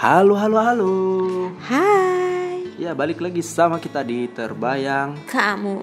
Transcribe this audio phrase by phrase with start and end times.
[0.00, 0.94] Halo, halo, halo.
[1.60, 5.12] Hai, Ya, balik lagi sama kita di Terbayang.
[5.28, 5.76] kamu.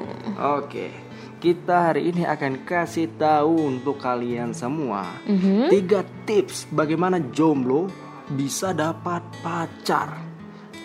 [0.58, 0.90] Oke,
[1.38, 5.70] kita hari ini akan kasih tahu untuk kalian semua Mhm.
[5.70, 7.94] tiga tips bagaimana jomblo
[8.28, 10.18] bisa dapat pacar.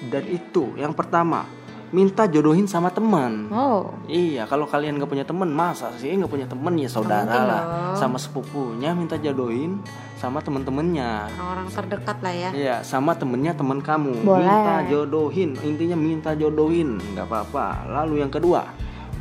[0.03, 1.49] Dan itu yang pertama,
[1.93, 3.53] minta jodohin sama teman.
[3.53, 7.43] Oh, Iya, kalau kalian nggak punya teman, masa sih nggak punya teman ya saudara mungkin
[7.47, 7.97] lah, dong.
[8.01, 9.79] sama sepupunya minta jodohin
[10.17, 11.29] sama temen-temennya.
[11.37, 12.51] orang-orang terdekat lah ya.
[12.51, 14.25] Iya, sama temennya temen kamu.
[14.25, 14.41] Boleh.
[14.43, 17.87] Minta jodohin, intinya minta jodohin, nggak apa-apa.
[18.03, 18.65] Lalu yang kedua,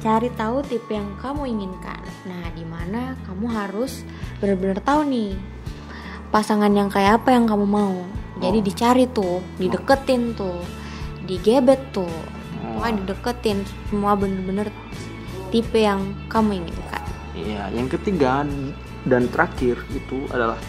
[0.01, 2.01] Cari tahu tipe yang kamu inginkan.
[2.25, 4.01] Nah, di mana kamu harus
[4.41, 5.37] benar-benar tahu nih
[6.33, 7.93] pasangan yang kayak apa yang kamu mau.
[8.41, 8.65] Jadi Oh.
[8.65, 10.57] dicari tuh, dideketin tuh,
[11.29, 12.09] digebet tuh.
[12.61, 12.79] Oh.
[12.79, 14.67] Pokoknya dideketin semua bener-bener
[15.51, 17.03] tipe yang kamu inginkan.
[17.35, 18.43] iya, yang ketiga
[19.07, 20.59] dan terakhir itu adalah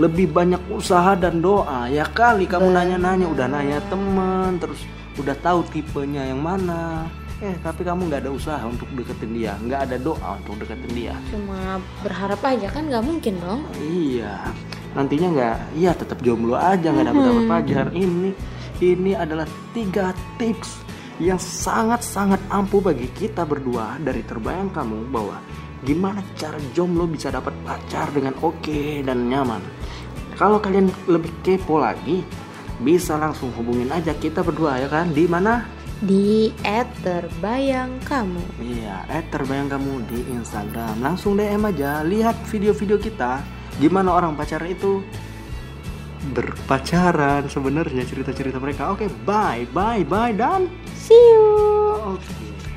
[0.00, 1.90] lebih banyak usaha dan doa.
[1.90, 4.80] Ya kali kamu nanya-nanya, udah nanya temen, terus
[5.20, 7.04] udah tahu tipenya yang mana.
[7.42, 11.14] Eh, tapi kamu nggak ada usaha untuk deketin dia, nggak ada doa untuk deketin dia.
[11.26, 13.66] Cuma berharap aja kan nggak mungkin dong.
[13.82, 14.46] Iya,
[14.94, 17.86] nantinya nggak, iya tetap jomblo aja nggak dapat dapat pacar.
[17.90, 18.30] Ini,
[18.78, 20.91] ini adalah tiga tips
[21.22, 25.38] yang sangat sangat ampuh bagi kita berdua dari terbayang kamu bahwa
[25.86, 29.62] gimana cara jomblo bisa dapat pacar dengan oke dan nyaman.
[30.34, 32.26] Kalau kalian lebih kepo lagi,
[32.82, 35.62] bisa langsung hubungin aja kita berdua ya kan di mana?
[36.02, 36.50] Di
[37.06, 38.42] terbayang kamu.
[38.58, 40.98] Iya, terbayang kamu di Instagram.
[40.98, 43.38] Langsung DM aja, lihat video-video kita.
[43.78, 44.98] Gimana orang pacaran itu
[46.34, 48.90] berpacaran sebenarnya cerita-cerita mereka.
[48.90, 50.66] Oke, bye, bye, bye dan
[51.02, 51.98] See you.
[51.98, 52.71] oke.